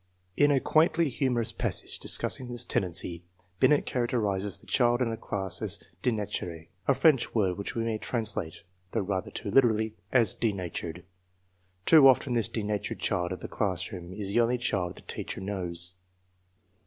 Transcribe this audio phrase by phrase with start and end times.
[0.35, 3.23] In a quaintly humorous passage discussing this tendency,
[3.59, 7.99] Binet characterizes the child in a class as denature, a French word which we may
[7.99, 11.03] translate (though rather too literally) as k * denatured/'
[11.85, 15.93] Too often this" denatured" child of the classroom is the only child the teacher knows.